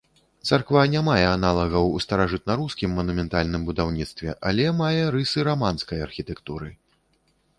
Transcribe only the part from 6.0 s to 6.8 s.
архітэктуры.